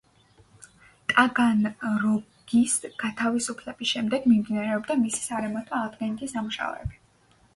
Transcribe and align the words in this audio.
ტაგანროგის 1.11 2.79
გათავისუფლების 3.03 3.91
შემდეგ 3.91 4.25
მიმდინარეობდა 4.33 4.97
მისი 5.05 5.23
სარემონტო-აღდგენითი 5.29 6.31
სამუშაოები. 6.35 6.99